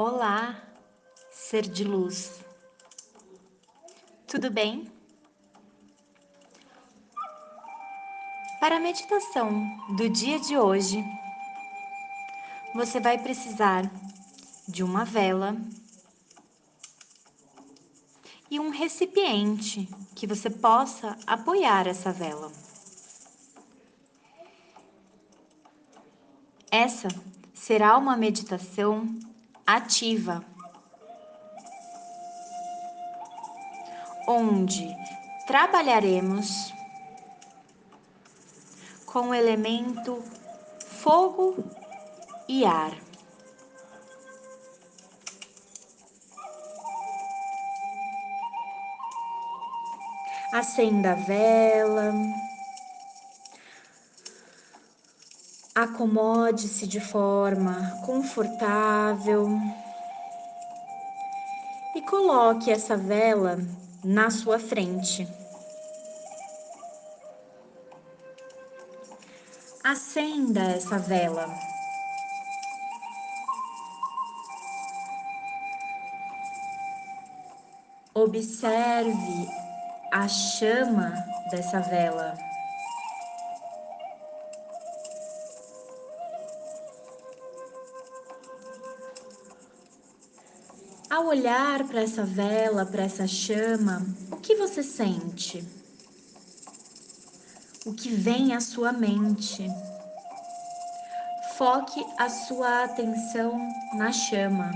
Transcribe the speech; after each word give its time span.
Olá, 0.00 0.62
ser 1.28 1.62
de 1.62 1.82
luz. 1.82 2.40
Tudo 4.28 4.48
bem? 4.48 4.88
Para 8.60 8.76
a 8.76 8.80
meditação 8.80 9.60
do 9.96 10.08
dia 10.08 10.38
de 10.38 10.56
hoje, 10.56 11.04
você 12.76 13.00
vai 13.00 13.18
precisar 13.18 13.90
de 14.68 14.84
uma 14.84 15.04
vela 15.04 15.56
e 18.48 18.60
um 18.60 18.70
recipiente 18.70 19.88
que 20.14 20.28
você 20.28 20.48
possa 20.48 21.18
apoiar 21.26 21.88
essa 21.88 22.12
vela. 22.12 22.52
Essa 26.70 27.08
será 27.52 27.98
uma 27.98 28.16
meditação 28.16 29.26
ativa, 29.68 30.42
onde 34.26 34.96
trabalharemos 35.46 36.72
com 39.04 39.28
o 39.28 39.34
elemento 39.34 40.24
fogo 40.86 41.62
e 42.48 42.64
ar. 42.64 42.96
Acenda 50.50 51.12
a 51.12 51.14
vela. 51.14 52.47
Acomode-se 55.78 56.88
de 56.88 56.98
forma 56.98 58.00
confortável 58.04 59.48
e 61.94 62.02
coloque 62.02 62.68
essa 62.68 62.96
vela 62.96 63.60
na 64.02 64.28
sua 64.28 64.58
frente. 64.58 65.28
Acenda 69.84 70.62
essa 70.62 70.98
vela. 70.98 71.48
Observe 78.12 79.48
a 80.10 80.26
chama 80.26 81.12
dessa 81.52 81.78
vela. 81.82 82.47
Ao 91.10 91.24
olhar 91.24 91.84
para 91.84 92.02
essa 92.02 92.22
vela, 92.22 92.84
para 92.84 93.02
essa 93.02 93.26
chama, 93.26 94.06
o 94.30 94.36
que 94.36 94.54
você 94.56 94.82
sente? 94.82 95.64
O 97.86 97.94
que 97.94 98.10
vem 98.10 98.54
à 98.54 98.60
sua 98.60 98.92
mente? 98.92 99.66
Foque 101.56 102.04
a 102.18 102.28
sua 102.28 102.84
atenção 102.84 103.58
na 103.94 104.12
chama. 104.12 104.70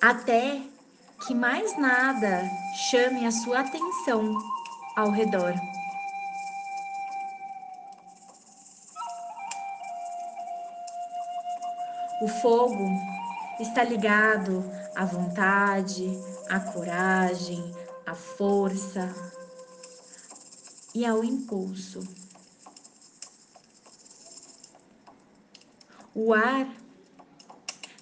Até 0.00 0.62
que 1.26 1.34
mais 1.34 1.76
nada 1.76 2.48
chame 2.88 3.26
a 3.26 3.32
sua 3.32 3.60
atenção 3.60 4.32
ao 4.96 5.10
redor. 5.10 5.54
O 12.20 12.28
fogo 12.28 12.86
está 13.58 13.82
ligado 13.82 14.62
à 14.94 15.06
vontade, 15.06 16.06
à 16.50 16.60
coragem, 16.60 17.74
à 18.04 18.14
força 18.14 19.08
e 20.94 21.06
ao 21.06 21.24
impulso. 21.24 22.06
O 26.14 26.34
ar 26.34 26.68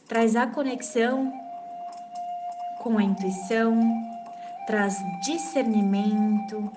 traz 0.08 0.34
a 0.34 0.48
conexão 0.48 1.32
com 2.82 2.98
a 2.98 3.02
intuição, 3.04 3.78
traz 4.66 4.96
discernimento, 5.22 6.72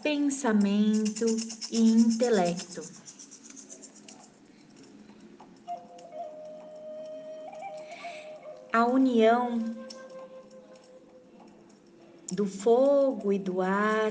pensamento 0.00 1.26
e 1.72 1.80
intelecto. 1.80 3.03
A 8.74 8.84
união 8.86 9.60
do 12.32 12.44
fogo 12.44 13.32
e 13.32 13.38
do 13.38 13.62
ar. 13.62 14.10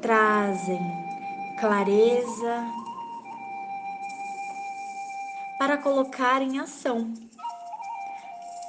Trazem 0.00 0.80
clareza 1.60 2.64
para 5.58 5.76
colocar 5.76 6.40
em 6.40 6.58
ação 6.58 7.12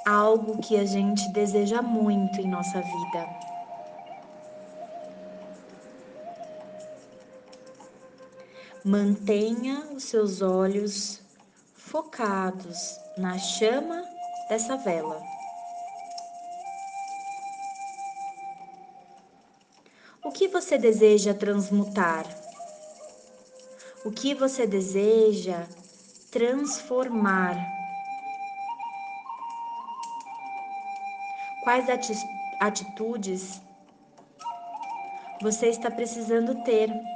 algo 0.06 0.57
que 0.62 0.77
a 0.77 0.85
gente 0.85 1.29
deseja 1.29 1.81
muito 1.81 2.41
em 2.41 2.50
nossa 2.50 2.81
vida. 2.81 3.54
Mantenha 8.88 9.79
os 9.96 10.03
seus 10.03 10.44
olhos 10.44 11.19
focados 11.73 13.00
na 13.18 13.35
chama 13.35 14.06
dessa 14.47 14.78
vela. 14.78 15.23
O 20.24 20.31
que 20.31 20.47
você 20.47 20.78
deseja 20.78 21.34
transmutar? 21.34 22.28
O 24.06 24.12
que 24.12 24.35
você 24.35 24.68
deseja 24.68 25.66
transformar? 26.29 27.57
Quais 31.63 31.88
atitudes 32.62 33.59
você 35.41 35.69
está 35.69 35.90
precisando 35.90 36.63
ter? 36.63 37.14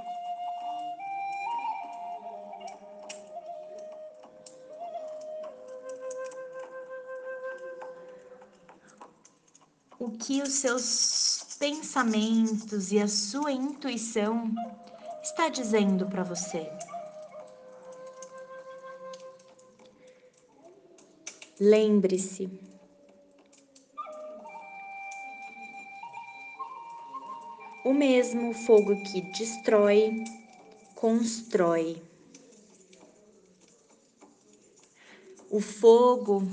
O 10.09 10.17
que 10.17 10.41
os 10.41 10.53
seus 10.53 11.55
pensamentos 11.59 12.91
e 12.91 12.99
a 12.99 13.07
sua 13.07 13.51
intuição 13.51 14.51
está 15.21 15.49
dizendo 15.49 16.07
para 16.07 16.23
você. 16.23 16.67
Lembre-se, 21.59 22.49
o 27.85 27.93
mesmo 27.93 28.51
fogo 28.53 28.95
que 29.03 29.21
destrói, 29.37 30.23
constrói. 30.95 32.01
O 35.51 35.61
fogo 35.61 36.43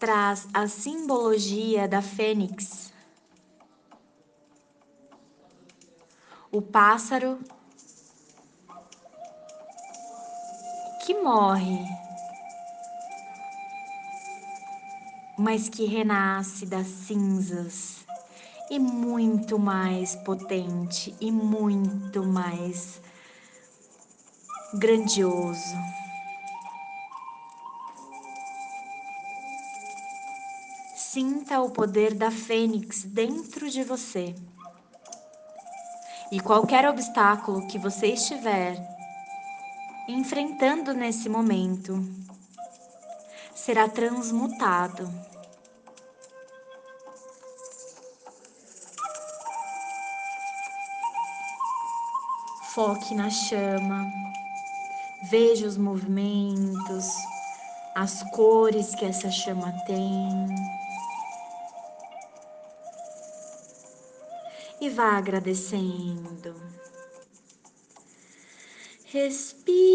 traz 0.00 0.48
a 0.54 0.66
simbologia 0.66 1.86
da 1.86 2.00
fênix. 2.00 2.90
O 6.50 6.62
pássaro 6.62 7.38
que 11.04 11.12
morre, 11.14 11.84
mas 15.38 15.68
que 15.68 15.84
renasce 15.84 16.64
das 16.64 16.86
cinzas 16.86 18.06
e 18.70 18.78
muito 18.78 19.58
mais 19.58 20.16
potente 20.16 21.14
e 21.20 21.30
muito 21.30 22.24
mais 22.24 23.02
grandioso. 24.74 25.76
Sinta 31.12 31.60
o 31.60 31.68
poder 31.68 32.14
da 32.14 32.30
fênix 32.30 33.02
dentro 33.02 33.68
de 33.68 33.82
você. 33.82 34.32
E 36.30 36.38
qualquer 36.38 36.88
obstáculo 36.88 37.66
que 37.66 37.80
você 37.80 38.12
estiver 38.12 38.76
enfrentando 40.06 40.94
nesse 40.94 41.28
momento 41.28 42.00
será 43.56 43.88
transmutado. 43.88 45.12
Foque 52.72 53.16
na 53.16 53.30
chama, 53.30 54.06
veja 55.28 55.66
os 55.66 55.76
movimentos, 55.76 57.08
as 57.96 58.22
cores 58.30 58.94
que 58.94 59.04
essa 59.04 59.28
chama 59.28 59.72
tem. 59.84 60.79
E 64.80 64.88
vá 64.88 65.18
agradecendo. 65.18 66.54
Respire. 69.04 69.90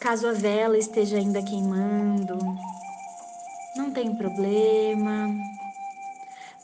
Caso 0.00 0.26
a 0.26 0.32
vela 0.32 0.76
esteja 0.76 1.16
ainda 1.16 1.40
queimando, 1.42 2.36
não 3.76 3.92
tem 3.92 4.16
problema. 4.16 5.28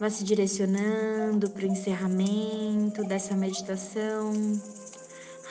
Vá 0.00 0.10
se 0.10 0.24
direcionando 0.24 1.48
para 1.50 1.62
o 1.62 1.68
encerramento 1.68 3.04
dessa 3.04 3.36
meditação 3.36 4.32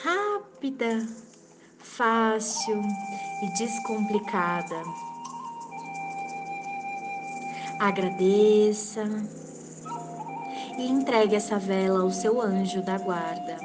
rápida, 0.02 1.06
fácil 1.78 2.82
e 3.42 3.58
descomplicada. 3.58 5.07
Agradeça 7.78 9.04
e 10.78 10.86
entregue 10.88 11.36
essa 11.36 11.58
vela 11.58 12.00
ao 12.00 12.10
seu 12.10 12.40
anjo 12.40 12.82
da 12.82 12.98
guarda. 12.98 13.56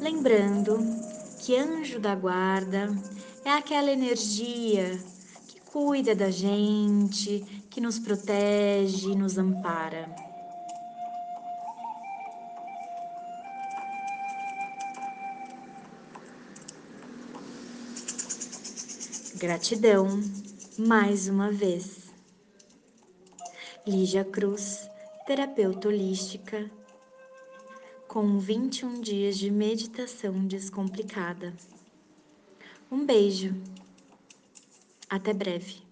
Lembrando 0.00 0.78
que 1.40 1.56
anjo 1.56 1.98
da 1.98 2.14
guarda 2.14 2.88
é 3.44 3.50
aquela 3.50 3.90
energia 3.90 4.98
cuida 5.72 6.14
da 6.14 6.30
gente, 6.30 7.40
que 7.70 7.80
nos 7.80 7.98
protege, 7.98 9.14
nos 9.14 9.38
ampara. 9.38 10.06
Gratidão 19.36 20.20
mais 20.86 21.28
uma 21.28 21.50
vez. 21.50 22.12
Lígia 23.86 24.24
Cruz, 24.24 24.90
terapeuta 25.26 25.86
holística, 25.86 26.68
com 28.08 28.38
21 28.38 29.00
dias 29.00 29.38
de 29.38 29.48
meditação 29.48 30.44
descomplicada. 30.44 31.54
Um 32.90 33.06
beijo. 33.06 33.54
Até 35.08 35.32
breve. 35.32 35.91